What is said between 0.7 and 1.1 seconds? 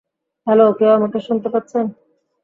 কেউ